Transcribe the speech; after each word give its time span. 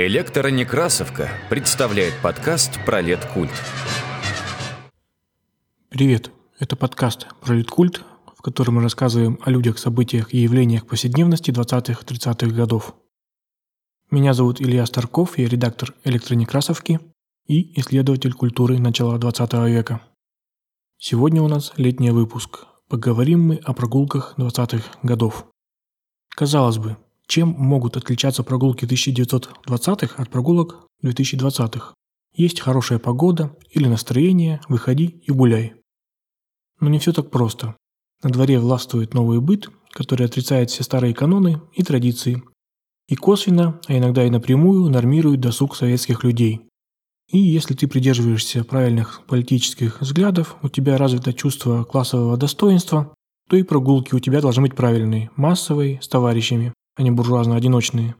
Электронекрасовка 0.00 1.28
представляет 1.50 2.14
подкаст 2.22 2.78
про 2.86 3.02
культ. 3.34 3.50
Привет, 5.88 6.30
это 6.60 6.76
подкаст 6.76 7.26
про 7.40 7.60
культ, 7.64 8.04
в 8.36 8.40
котором 8.40 8.76
мы 8.76 8.82
рассказываем 8.82 9.40
о 9.42 9.50
людях, 9.50 9.76
событиях 9.76 10.32
и 10.32 10.38
явлениях 10.38 10.86
повседневности 10.86 11.50
20-30-х 11.50 12.54
годов. 12.54 12.94
Меня 14.12 14.34
зовут 14.34 14.60
Илья 14.60 14.86
Старков, 14.86 15.36
я 15.36 15.48
редактор 15.48 15.92
электронекрасовки 16.04 17.00
и 17.48 17.80
исследователь 17.80 18.34
культуры 18.34 18.78
начала 18.78 19.18
20 19.18 19.52
века. 19.66 20.00
Сегодня 20.96 21.42
у 21.42 21.48
нас 21.48 21.72
летний 21.76 22.12
выпуск. 22.12 22.66
Поговорим 22.86 23.48
мы 23.48 23.56
о 23.56 23.74
прогулках 23.74 24.34
20-х 24.38 24.84
годов. 25.02 25.46
Казалось 26.36 26.78
бы, 26.78 26.96
чем 27.28 27.50
могут 27.50 27.98
отличаться 27.98 28.42
прогулки 28.42 28.86
1920-х 28.86 30.20
от 30.20 30.30
прогулок 30.30 30.86
2020-х? 31.04 31.92
Есть 32.34 32.60
хорошая 32.60 32.98
погода 32.98 33.54
или 33.70 33.86
настроение, 33.86 34.60
выходи 34.68 35.20
и 35.26 35.30
гуляй. 35.30 35.74
Но 36.80 36.88
не 36.88 36.98
все 36.98 37.12
так 37.12 37.30
просто. 37.30 37.76
На 38.22 38.30
дворе 38.30 38.58
властвует 38.58 39.12
новый 39.12 39.40
быт, 39.40 39.68
который 39.90 40.26
отрицает 40.26 40.70
все 40.70 40.82
старые 40.82 41.12
каноны 41.12 41.60
и 41.74 41.82
традиции. 41.82 42.42
И 43.08 43.14
косвенно, 43.14 43.78
а 43.86 43.96
иногда 43.98 44.24
и 44.24 44.30
напрямую 44.30 44.90
нормирует 44.90 45.40
досуг 45.40 45.76
советских 45.76 46.24
людей. 46.24 46.62
И 47.30 47.38
если 47.38 47.74
ты 47.74 47.86
придерживаешься 47.88 48.64
правильных 48.64 49.26
политических 49.26 50.00
взглядов, 50.00 50.56
у 50.62 50.70
тебя 50.70 50.96
развито 50.96 51.34
чувство 51.34 51.84
классового 51.84 52.38
достоинства, 52.38 53.12
то 53.50 53.56
и 53.56 53.62
прогулки 53.62 54.14
у 54.14 54.18
тебя 54.18 54.40
должны 54.40 54.62
быть 54.62 54.74
правильные, 54.74 55.30
массовые, 55.36 56.00
с 56.00 56.08
товарищами 56.08 56.72
а 56.98 57.02
не 57.02 57.10
буржуазно-одиночные. 57.12 58.16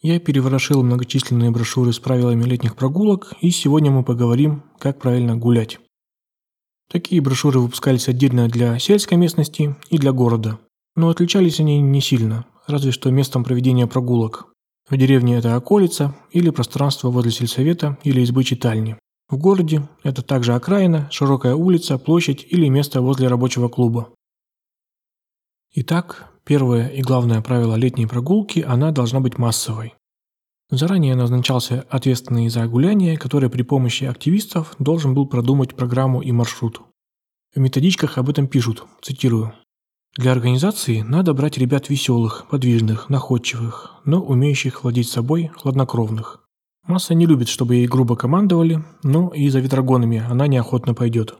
Я 0.00 0.18
переворошил 0.18 0.82
многочисленные 0.82 1.52
брошюры 1.52 1.92
с 1.92 2.00
правилами 2.00 2.42
летних 2.42 2.74
прогулок, 2.74 3.34
и 3.40 3.50
сегодня 3.50 3.92
мы 3.92 4.02
поговорим, 4.02 4.64
как 4.80 4.98
правильно 4.98 5.36
гулять. 5.36 5.78
Такие 6.90 7.22
брошюры 7.22 7.60
выпускались 7.60 8.08
отдельно 8.08 8.48
для 8.48 8.76
сельской 8.80 9.16
местности 9.16 9.76
и 9.88 9.98
для 9.98 10.12
города, 10.12 10.58
но 10.96 11.08
отличались 11.08 11.60
они 11.60 11.80
не 11.80 12.00
сильно, 12.00 12.44
разве 12.66 12.90
что 12.90 13.12
местом 13.12 13.44
проведения 13.44 13.86
прогулок. 13.86 14.52
В 14.90 14.96
деревне 14.96 15.36
это 15.36 15.56
околица 15.56 16.16
или 16.32 16.50
пространство 16.50 17.10
возле 17.10 17.30
сельсовета 17.30 17.96
или 18.02 18.20
избы 18.22 18.42
читальни. 18.42 18.98
В 19.28 19.38
городе 19.38 19.88
это 20.02 20.22
также 20.22 20.54
окраина, 20.54 21.08
широкая 21.12 21.54
улица, 21.54 21.96
площадь 21.98 22.44
или 22.50 22.66
место 22.66 23.00
возле 23.00 23.28
рабочего 23.28 23.68
клуба. 23.68 24.10
Итак, 25.74 26.31
Первое 26.44 26.88
и 26.88 27.02
главное 27.02 27.40
правило 27.40 27.76
летней 27.76 28.06
прогулки– 28.06 28.60
она 28.68 28.90
должна 28.90 29.20
быть 29.20 29.38
массовой. 29.38 29.94
Заранее 30.70 31.14
назначался 31.14 31.84
ответственный 31.90 32.48
за 32.48 32.66
гуляние, 32.66 33.18
который 33.18 33.50
при 33.50 33.62
помощи 33.62 34.04
активистов 34.04 34.74
должен 34.78 35.14
был 35.14 35.26
продумать 35.26 35.74
программу 35.74 36.22
и 36.22 36.32
маршрут. 36.32 36.80
В 37.54 37.60
методичках 37.60 38.16
об 38.16 38.30
этом 38.30 38.46
пишут, 38.46 38.86
цитирую. 39.02 39.52
Для 40.16 40.32
организации 40.32 41.02
надо 41.02 41.34
брать 41.34 41.58
ребят 41.58 41.88
веселых, 41.88 42.46
подвижных, 42.50 43.08
находчивых, 43.08 44.00
но 44.04 44.20
умеющих 44.22 44.82
владеть 44.82 45.08
собой, 45.08 45.50
хладнокровных. 45.54 46.42
Масса 46.86 47.14
не 47.14 47.26
любит, 47.26 47.48
чтобы 47.48 47.76
ей 47.76 47.86
грубо 47.86 48.16
командовали, 48.16 48.82
но 49.02 49.28
и 49.28 49.48
за 49.48 49.60
ветрогонами 49.60 50.18
она 50.18 50.48
неохотно 50.48 50.94
пойдет. 50.94 51.36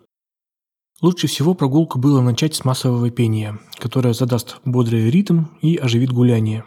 Лучше 1.03 1.27
всего 1.27 1.55
прогулку 1.55 1.99
было 1.99 2.21
начать 2.21 2.55
с 2.55 2.65
массового 2.65 3.11
пения, 3.11 3.59
которое 3.75 4.15
задаст 4.15 4.61
бодрый 4.65 5.11
ритм 5.11 5.47
и 5.61 5.75
оживит 5.75 6.13
гуляние. 6.13 6.65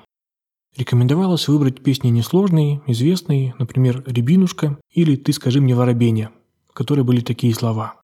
Рекомендовалось 0.75 1.47
выбрать 1.47 1.81
песни 1.81 2.09
несложные, 2.09 2.81
известные, 2.85 3.55
например, 3.59 4.03
«Рябинушка» 4.05 4.77
или 4.91 5.15
«Ты 5.15 5.31
скажи 5.31 5.61
мне, 5.61 5.73
воробеня», 5.73 6.31
в 6.67 6.73
которой 6.73 7.05
были 7.05 7.21
такие 7.21 7.55
слова. 7.55 8.01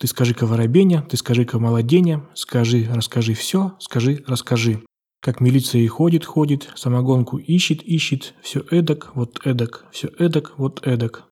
«Ты 0.00 0.08
скажи-ка, 0.08 0.44
воробеня, 0.44 1.02
ты 1.02 1.16
скажи-ка, 1.16 1.60
молоденя, 1.60 2.28
скажи, 2.34 2.88
расскажи 2.92 3.34
все, 3.34 3.76
скажи, 3.78 4.24
расскажи». 4.26 4.82
Как 5.22 5.40
милиция 5.40 5.82
и 5.82 5.86
ходит, 5.86 6.24
ходит, 6.24 6.68
самогонку 6.74 7.38
ищет, 7.38 7.80
ищет, 7.84 8.34
все 8.42 8.64
эдак, 8.72 9.14
вот 9.14 9.40
эдак, 9.46 9.86
все 9.92 10.10
эдак, 10.18 10.54
вот 10.56 10.84
эдак. 10.84 11.28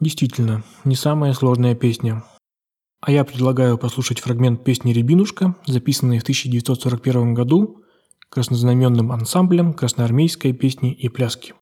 Действительно, 0.00 0.64
не 0.84 0.96
самая 0.96 1.32
сложная 1.32 1.76
песня, 1.76 2.24
а 3.06 3.12
я 3.12 3.24
предлагаю 3.24 3.78
послушать 3.78 4.18
фрагмент 4.18 4.64
песни 4.64 4.92
«Рябинушка», 4.92 5.54
записанной 5.64 6.18
в 6.18 6.22
1941 6.22 7.34
году 7.34 7.84
краснознаменным 8.28 9.12
ансамблем 9.12 9.74
красноармейской 9.74 10.52
песни 10.52 10.92
и 10.92 11.08
пляски. 11.08 11.54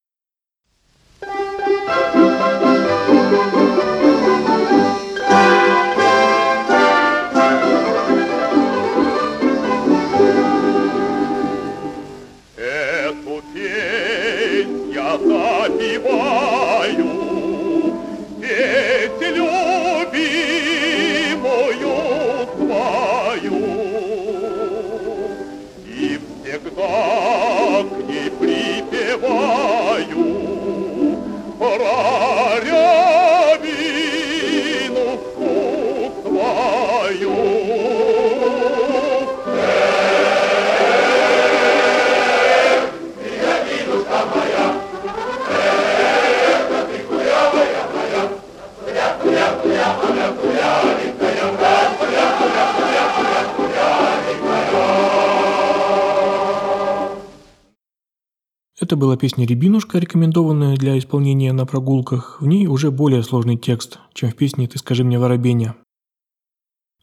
Это 58.95 59.01
была 59.01 59.17
песня 59.17 59.45
«Рябинушка», 59.45 59.99
рекомендованная 59.99 60.77
для 60.77 60.97
исполнения 60.97 61.51
на 61.51 61.65
прогулках. 61.65 62.37
В 62.39 62.47
ней 62.47 62.65
уже 62.65 62.91
более 62.91 63.23
сложный 63.23 63.57
текст, 63.57 63.99
чем 64.13 64.31
в 64.31 64.37
песне 64.37 64.69
«Ты 64.69 64.77
скажи 64.77 65.03
мне, 65.03 65.19
воробеня». 65.19 65.75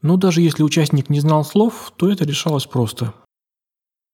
Но 0.01 0.17
даже 0.17 0.41
если 0.41 0.63
участник 0.63 1.11
не 1.11 1.19
знал 1.19 1.45
слов, 1.45 1.93
то 1.95 2.09
это 2.09 2.25
решалось 2.25 2.65
просто. 2.65 3.13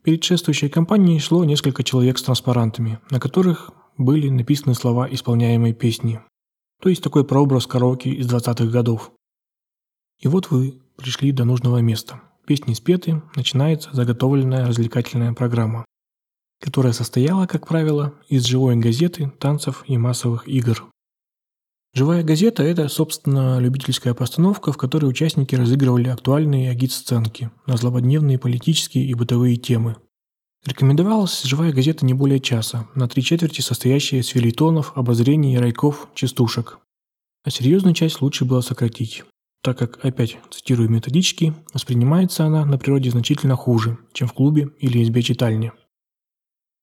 Перед 0.04 0.26
шествующей 0.26 0.68
компанией 0.68 1.20
шло 1.20 1.46
несколько 1.46 1.86
человек 1.86 2.18
с 2.18 2.24
транспарантами, 2.24 3.00
на 3.12 3.22
которых 3.22 3.72
были 3.98 4.28
написаны 4.28 4.76
слова 4.76 5.08
исполняемой 5.10 5.72
песни. 5.72 6.20
То 6.82 6.90
есть 6.90 7.02
такой 7.02 7.24
прообраз 7.24 7.66
караоке 7.66 8.10
из 8.10 8.30
20-х 8.30 8.66
годов. 8.66 9.14
И 10.20 10.28
вот 10.28 10.52
вы 10.52 10.82
пришли 10.98 11.32
до 11.32 11.46
нужного 11.46 11.78
места. 11.78 12.20
Песни 12.46 12.74
спеты, 12.74 13.22
начинается 13.38 13.90
заготовленная 13.94 14.68
развлекательная 14.68 15.32
программа 15.32 15.86
которая 16.60 16.94
состояла, 16.94 17.46
как 17.46 17.68
правило, 17.68 18.14
из 18.28 18.46
живой 18.46 18.76
газеты, 18.76 19.32
танцев 19.40 19.84
и 19.88 19.98
массовых 19.98 20.48
игр. 20.48 20.90
Живая 21.94 22.24
газета– 22.24 22.62
это, 22.64 22.88
собственно, 22.88 23.60
любительская 23.60 24.14
постановка, 24.14 24.72
в 24.72 24.78
которой 24.78 25.06
участники 25.06 25.56
разыгрывали 25.56 26.10
актуальные 26.10 26.70
агит-сценки 26.70 27.50
на 27.66 27.78
злободневные 27.78 28.38
политические 28.38 29.06
и 29.06 29.14
бытовые 29.16 29.56
темы. 29.56 29.96
Рекомендовалась 30.66 31.44
живая 31.44 31.72
газета 31.72 32.06
не 32.06 32.14
более 32.14 32.40
часа, 32.40 32.88
на 32.94 33.08
три 33.08 33.24
четверти 33.24 33.62
состоящая 33.62 34.20
из 34.20 34.28
филитонов, 34.28 34.92
обозрений, 34.96 35.58
райков, 35.58 36.10
частушек. 36.14 36.80
А 37.44 37.50
серьезную 37.50 37.96
часть 37.96 38.22
лучше 38.22 38.46
было 38.46 38.62
сократить, 38.62 39.24
так 39.64 39.78
как, 39.78 40.04
опять 40.06 40.38
цитирую 40.52 40.90
методички, 40.90 41.56
воспринимается 41.74 42.46
она 42.46 42.66
на 42.66 42.78
природе 42.78 43.10
значительно 43.10 43.56
хуже, 43.56 43.98
чем 44.14 44.28
в 44.28 44.34
клубе 44.34 44.70
или 44.80 45.02
избе 45.02 45.22
читальни. 45.22 45.72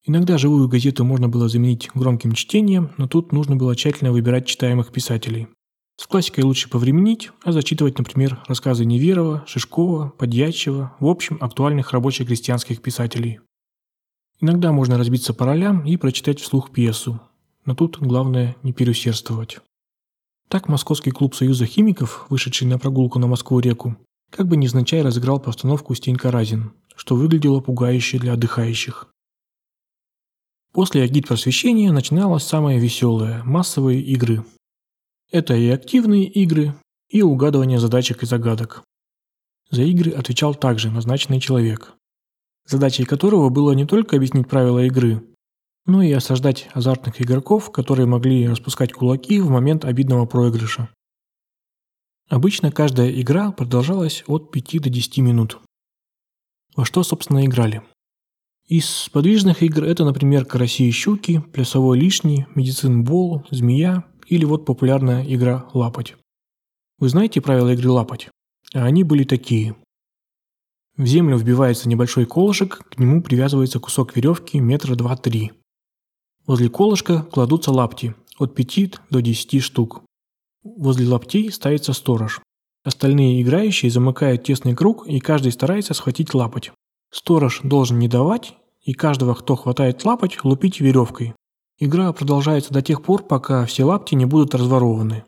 Иногда 0.08 0.38
живую 0.38 0.68
газету 0.68 1.04
можно 1.04 1.28
было 1.28 1.48
заменить 1.48 1.90
громким 1.92 2.32
чтением, 2.32 2.92
но 2.96 3.08
тут 3.08 3.32
нужно 3.32 3.56
было 3.56 3.74
тщательно 3.74 4.12
выбирать 4.12 4.46
читаемых 4.46 4.92
писателей. 4.92 5.48
С 5.96 6.06
классикой 6.06 6.44
лучше 6.44 6.70
повременить, 6.70 7.32
а 7.42 7.50
зачитывать, 7.50 7.98
например, 7.98 8.40
рассказы 8.46 8.84
Неверова, 8.84 9.42
Шишкова, 9.48 10.10
Подьячева, 10.10 10.94
в 11.00 11.06
общем, 11.06 11.38
актуальных 11.40 11.92
рабочих 11.92 12.28
крестьянских 12.28 12.82
писателей. 12.82 13.40
Иногда 14.40 14.70
можно 14.70 14.96
разбиться 14.96 15.34
по 15.34 15.44
ролям 15.44 15.84
и 15.84 15.96
прочитать 15.96 16.38
вслух 16.38 16.70
пьесу, 16.70 17.20
но 17.64 17.74
тут 17.74 17.98
главное 17.98 18.54
не 18.62 18.72
переусердствовать. 18.72 19.58
Так 20.48 20.68
Московский 20.68 21.10
клуб 21.10 21.34
Союза 21.34 21.66
химиков, 21.66 22.26
вышедший 22.28 22.68
на 22.68 22.78
прогулку 22.78 23.18
на 23.18 23.26
Москву-реку, 23.26 23.96
как 24.30 24.46
бы 24.46 24.56
невзначай 24.56 25.02
разыграл 25.02 25.40
постановку 25.40 25.94
Стенька 25.94 26.30
Разин, 26.30 26.72
что 26.94 27.16
выглядело 27.16 27.60
пугающе 27.60 28.18
для 28.18 28.34
отдыхающих. 28.34 29.08
После 30.76 31.04
агит-просвещения 31.04 31.90
начиналось 31.90 32.44
самое 32.44 32.78
веселое– 32.78 33.42
массовые 33.44 34.02
игры. 34.02 34.44
Это 35.32 35.54
и 35.54 35.70
активные 35.70 36.26
игры, 36.26 36.74
и 37.08 37.22
угадывание 37.22 37.78
задачек 37.78 38.22
и 38.22 38.26
загадок. 38.26 38.84
За 39.70 39.80
игры 39.84 40.10
отвечал 40.10 40.54
также 40.54 40.90
назначенный 40.90 41.40
человек, 41.40 41.94
задачей 42.66 43.06
которого 43.06 43.48
было 43.48 43.72
не 43.72 43.86
только 43.86 44.16
объяснить 44.16 44.50
правила 44.50 44.84
игры, 44.84 45.26
но 45.86 46.02
и 46.02 46.12
осаждать 46.12 46.68
азартных 46.74 47.22
игроков, 47.22 47.72
которые 47.72 48.04
могли 48.04 48.46
распускать 48.46 48.92
кулаки 48.92 49.40
в 49.40 49.48
момент 49.48 49.86
обидного 49.86 50.26
проигрыша. 50.26 50.90
Обычно 52.28 52.70
каждая 52.70 53.18
игра 53.18 53.50
продолжалась 53.50 54.24
от 54.26 54.50
5 54.50 54.82
до 54.82 54.90
10 54.90 55.18
минут. 55.20 55.58
Во 56.74 56.84
что, 56.84 57.02
собственно, 57.02 57.46
играли? 57.46 57.82
Из 58.68 59.08
подвижных 59.12 59.62
игр 59.62 59.84
это, 59.84 60.04
например, 60.04 60.44
караси 60.44 60.88
и 60.88 60.90
щуки, 60.90 61.40
плясовой 61.52 62.00
лишний, 62.00 62.46
медицин-бол, 62.56 63.44
змея 63.48 64.04
или 64.26 64.44
вот 64.44 64.64
популярная 64.64 65.24
игра 65.24 65.68
«Лапать». 65.72 66.16
Вы 66.98 67.08
знаете 67.08 67.40
правила 67.40 67.72
игры 67.72 67.90
«Лапать»? 67.90 68.28
А 68.74 68.84
они 68.84 69.04
были 69.04 69.22
такие. 69.22 69.76
В 70.96 71.06
землю 71.06 71.36
вбивается 71.36 71.88
небольшой 71.88 72.26
колышек, 72.26 72.78
к 72.90 72.98
нему 72.98 73.22
привязывается 73.22 73.78
кусок 73.78 74.16
веревки 74.16 74.58
метра 74.58 74.96
два-три. 74.96 75.52
Возле 76.44 76.68
колышка 76.68 77.22
кладутся 77.22 77.70
лапти 77.70 78.16
от 78.36 78.56
5 78.56 78.98
до 79.10 79.22
10 79.22 79.62
штук. 79.62 80.02
Возле 80.64 81.06
лаптей 81.06 81.52
ставится 81.52 81.92
сторож. 81.92 82.40
Остальные 82.82 83.42
играющие 83.42 83.92
замыкают 83.92 84.42
тесный 84.42 84.74
круг, 84.74 85.06
и 85.06 85.20
каждый 85.20 85.52
старается 85.52 85.94
схватить 85.94 86.34
лапоть. 86.34 86.72
Сторож 87.16 87.62
должен 87.64 87.98
не 87.98 88.08
давать, 88.08 88.52
и 88.82 88.92
каждого, 88.92 89.32
кто 89.32 89.56
хватает 89.56 90.04
лапоть, 90.04 90.44
лупить 90.44 90.80
веревкой. 90.80 91.32
Игра 91.78 92.12
продолжается 92.12 92.74
до 92.74 92.82
тех 92.82 93.02
пор, 93.02 93.22
пока 93.22 93.64
все 93.64 93.84
лапти 93.84 94.14
не 94.14 94.26
будут 94.26 94.54
разворованы. 94.54 95.24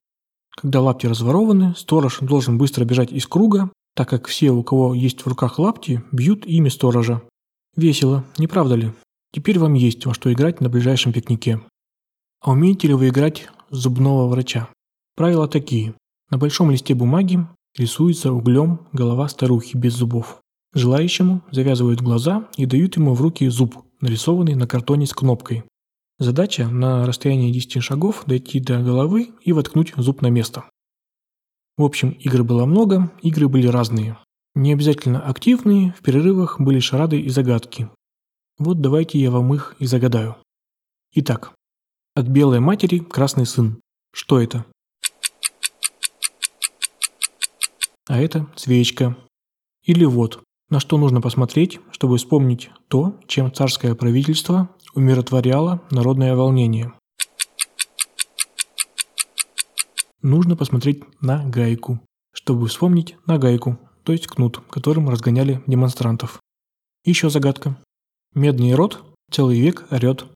Когда 0.50 0.82
лапти 0.82 1.06
разворованы, 1.06 1.74
сторож 1.78 2.18
должен 2.20 2.58
быстро 2.58 2.84
бежать 2.84 3.10
из 3.10 3.26
круга, 3.26 3.70
так 3.96 4.06
как 4.06 4.26
все, 4.26 4.50
у 4.50 4.62
кого 4.62 4.92
есть 4.92 5.22
в 5.22 5.26
руках 5.28 5.58
лапти, 5.58 6.02
бьют 6.12 6.44
ими 6.44 6.68
сторожа. 6.68 7.22
Весело, 7.74 8.22
не 8.36 8.46
правда 8.46 8.74
ли? 8.74 8.92
Теперь 9.32 9.58
вам 9.58 9.72
есть 9.72 10.04
во 10.04 10.12
что 10.12 10.30
играть 10.30 10.60
на 10.60 10.68
ближайшем 10.68 11.14
пикнике. 11.14 11.62
А 12.42 12.50
умеете 12.50 12.88
ли 12.88 12.94
вы 12.94 13.08
играть 13.08 13.48
зубного 13.70 14.28
врача? 14.28 14.68
Правила 15.16 15.48
такие. 15.48 15.94
На 16.28 16.36
большом 16.36 16.70
листе 16.70 16.94
бумаги 16.94 17.46
рисуется 17.78 18.30
углем 18.30 18.86
голова 18.92 19.26
старухи 19.30 19.74
без 19.74 19.94
зубов. 19.94 20.42
Желающему 20.78 21.42
завязывают 21.50 22.00
глаза 22.00 22.48
и 22.56 22.64
дают 22.64 22.94
ему 22.96 23.12
в 23.12 23.20
руки 23.20 23.48
зуб, 23.48 23.84
нарисованный 24.00 24.54
на 24.54 24.68
картоне 24.68 25.06
с 25.06 25.12
кнопкой. 25.12 25.64
Задача 26.20 26.68
на 26.68 27.04
расстоянии 27.04 27.50
10 27.50 27.82
шагов 27.82 28.22
дойти 28.26 28.60
до 28.60 28.80
головы 28.80 29.32
и 29.42 29.52
воткнуть 29.52 29.92
зуб 29.96 30.22
на 30.22 30.28
место. 30.28 30.70
В 31.76 31.82
общем, 31.82 32.10
игр 32.10 32.44
было 32.44 32.64
много, 32.64 33.10
игры 33.22 33.48
были 33.48 33.66
разные. 33.66 34.18
Не 34.54 34.72
обязательно 34.72 35.18
активные, 35.18 35.94
в 35.98 36.02
перерывах 36.02 36.60
были 36.60 36.78
шарады 36.78 37.20
и 37.20 37.28
загадки. 37.28 37.90
Вот 38.56 38.80
давайте 38.80 39.18
я 39.18 39.32
вам 39.32 39.52
их 39.52 39.74
и 39.80 39.86
загадаю. 39.86 40.36
Итак, 41.12 41.54
от 42.14 42.28
белой 42.28 42.60
матери 42.60 43.00
красный 43.00 43.46
сын. 43.46 43.80
Что 44.12 44.40
это? 44.40 44.64
А 48.06 48.20
это 48.20 48.46
свечка. 48.54 49.16
Или 49.82 50.04
вот, 50.04 50.44
на 50.70 50.80
что 50.80 50.98
нужно 50.98 51.20
посмотреть, 51.20 51.80
чтобы 51.90 52.18
вспомнить 52.18 52.70
то, 52.88 53.18
чем 53.26 53.52
царское 53.52 53.94
правительство 53.94 54.68
умиротворяло 54.94 55.82
народное 55.90 56.34
волнение. 56.34 56.92
Нужно 60.20 60.56
посмотреть 60.56 61.02
на 61.22 61.44
гайку, 61.44 62.00
чтобы 62.32 62.66
вспомнить 62.66 63.16
на 63.26 63.38
гайку, 63.38 63.78
то 64.02 64.12
есть 64.12 64.26
кнут, 64.26 64.60
которым 64.68 65.08
разгоняли 65.08 65.62
демонстрантов. 65.66 66.40
Еще 67.04 67.30
загадка. 67.30 67.76
Медный 68.34 68.74
рот 68.74 69.04
целый 69.30 69.60
век 69.60 69.86
орет. 69.90 70.26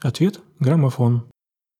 Ответ– 0.00 0.40
граммофон. 0.58 1.28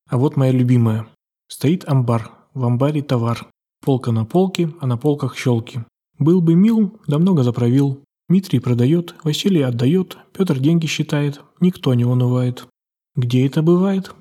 А 0.09 0.17
вот 0.17 0.37
моя 0.37 0.53
любимая. 0.53 1.09
Стоит 1.49 1.89
амбар, 1.89 2.31
в 2.55 2.65
амбаре 2.65 3.03
товар. 3.03 3.47
Полка 3.82 4.12
на 4.12 4.25
полке, 4.25 4.73
а 4.81 4.87
на 4.87 4.96
полках 4.96 5.37
щелки. 5.37 5.84
Был 6.19 6.40
бы 6.40 6.55
мил, 6.55 7.00
да 7.08 7.19
много 7.19 7.43
заправил. 7.43 8.05
Дмитрий 8.29 8.61
продает, 8.61 9.17
Василий 9.25 9.62
отдает, 9.62 10.17
Петр 10.32 10.61
деньги 10.61 10.87
считает, 10.87 11.40
никто 11.61 11.93
не 11.93 12.05
унывает. 12.05 12.69
Где 13.17 13.44
это 13.44 13.61
бывает? 13.61 14.14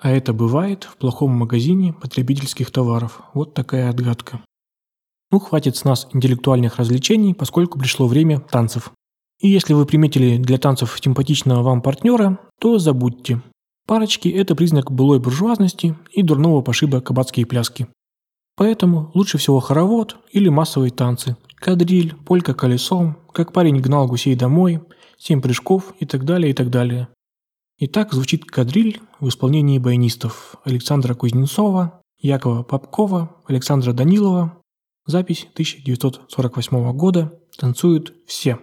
А 0.00 0.10
это 0.10 0.34
бывает 0.34 0.84
в 0.84 0.98
плохом 0.98 1.30
магазине 1.30 1.94
потребительских 1.94 2.70
товаров. 2.70 3.22
Вот 3.32 3.54
такая 3.54 3.88
отгадка. 3.88 4.42
Ну, 5.30 5.40
хватит 5.40 5.76
с 5.76 5.84
нас 5.84 6.08
интеллектуальных 6.12 6.76
развлечений, 6.76 7.32
поскольку 7.34 7.78
пришло 7.78 8.06
время 8.06 8.38
танцев. 8.38 8.92
И 9.40 9.48
если 9.48 9.72
вы 9.72 9.86
приметили 9.86 10.36
для 10.36 10.58
танцев 10.58 10.98
симпатичного 11.02 11.62
вам 11.62 11.80
партнера, 11.80 12.38
то 12.60 12.78
забудьте. 12.78 13.40
Парочки– 13.88 14.28
это 14.42 14.54
признак 14.54 14.92
былой 14.92 15.18
буржуазности 15.18 15.96
и 16.12 16.22
дурного 16.22 16.60
пошиба 16.60 17.00
кабацкие 17.00 17.46
пляски. 17.46 17.88
Поэтому 18.54 19.10
лучше 19.14 19.38
всего 19.38 19.60
хоровод 19.60 20.18
или 20.30 20.50
массовые 20.50 20.90
танцы, 20.90 21.38
кадриль, 21.54 22.14
полька 22.26 22.52
колесом, 22.52 23.16
как 23.32 23.54
парень 23.54 23.80
гнал 23.80 24.06
гусей 24.06 24.34
домой, 24.34 24.82
семь 25.16 25.40
прыжков 25.40 25.94
и 26.00 26.04
так 26.04 26.26
далее, 26.26 26.50
и 26.50 26.52
так 26.52 26.68
далее. 26.68 27.08
Итак, 27.78 28.12
звучит 28.12 28.44
кадриль 28.44 29.00
в 29.20 29.28
исполнении 29.28 29.78
баянистов 29.78 30.56
Александра 30.64 31.14
Кузнецова, 31.14 32.02
Якова 32.18 32.64
Попкова, 32.64 33.36
Александра 33.46 33.94
Данилова. 33.94 34.60
Запись 35.06 35.46
1948 35.54 36.92
года. 36.92 37.40
Танцуют 37.56 38.12
все. 38.26 38.58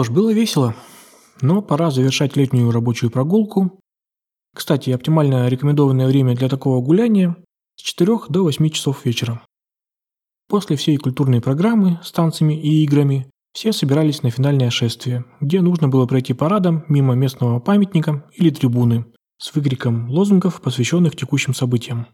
Что 0.00 0.04
ж, 0.04 0.10
было 0.12 0.32
весело, 0.32 0.74
но 1.42 1.60
пора 1.60 1.90
завершать 1.90 2.34
летнюю 2.34 2.70
рабочую 2.70 3.10
прогулку. 3.10 3.78
Кстати, 4.56 4.88
оптимальное 4.88 5.46
рекомендованное 5.46 6.06
время 6.06 6.34
для 6.34 6.48
такого 6.48 6.80
гуляния 6.80 7.36
с 7.76 7.82
4 7.82 8.20
до 8.30 8.44
8 8.44 8.70
часов 8.70 9.04
вечера. 9.04 9.42
После 10.48 10.76
всей 10.76 10.96
культурной 10.96 11.42
программы 11.42 12.00
с 12.02 12.12
танцами 12.12 12.58
и 12.58 12.82
играми 12.82 13.30
все 13.52 13.74
собирались 13.74 14.22
на 14.22 14.30
финальное 14.30 14.70
шествие, 14.70 15.26
где 15.38 15.60
нужно 15.60 15.88
было 15.88 16.06
пройти 16.06 16.32
парадом 16.32 16.82
мимо 16.88 17.14
местного 17.14 17.60
памятника 17.60 18.24
или 18.34 18.48
трибуны 18.48 19.04
с 19.36 19.54
выкриком 19.54 20.08
лозунгов, 20.08 20.62
посвященных 20.62 21.14
текущим 21.14 21.52
событиям. 21.52 22.06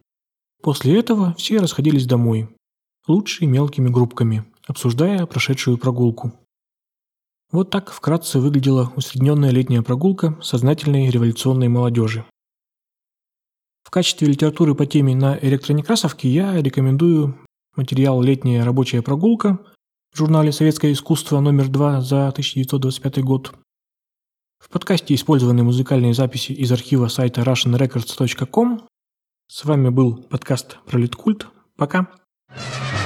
После 0.61 0.99
этого 0.99 1.37
все 1.39 1.59
расходились 1.59 2.07
домой, 2.07 2.49
лучше 3.07 3.47
мелкими 3.47 3.89
группками, 3.91 4.45
обсуждая 4.67 5.25
прошедшую 5.27 5.79
прогулку. 5.79 6.33
Вот 7.53 7.71
так 7.71 7.93
вкратце 7.93 8.41
выглядела 8.41 8.93
усредненная 8.97 9.51
летняя 9.51 9.83
прогулка 9.83 10.37
сознательной 10.43 11.11
революционной 11.11 11.69
молодежи. 11.69 12.25
В 13.85 13.91
качестве 13.91 14.27
литературы 14.27 14.75
по 14.75 14.85
теме 14.85 15.15
на 15.15 15.39
электронекрасовке 15.39 16.29
я 16.29 16.61
рекомендую 16.61 17.39
материал 17.77 18.21
«Летняя 18.21 18.65
рабочая 18.65 19.01
прогулка» 19.01 19.61
в 20.13 20.19
журнале 20.19 20.51
«Советское 20.51 20.93
искусство» 20.93 21.39
номер 21.39 21.69
2 21.69 22.01
за 22.01 22.29
1925 22.29 23.23
год. 23.23 23.55
В 24.59 24.69
подкасте 24.69 25.15
использованы 25.15 25.63
музыкальные 25.63 26.15
записи 26.15 26.51
из 26.51 26.73
архива 26.73 27.07
сайта 27.07 27.43
russianrecords.com. 27.43 28.89
С 29.47 29.65
вами 29.65 29.91
был 29.91 30.17
подкаст 30.17 30.79
про 30.85 30.99
Литкульт. 30.99 31.47
Пока! 31.77 32.09
Пока! 32.49 33.06